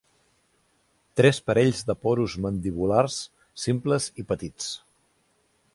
Tres 1.21 1.39
parells 1.49 1.83
de 1.91 1.97
porus 2.07 2.37
mandibulars, 2.47 3.17
simples 3.67 4.09
i 4.25 4.29
petits. 4.33 4.73